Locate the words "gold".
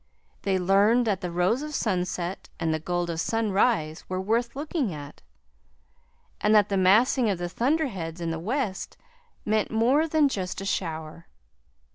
2.79-3.11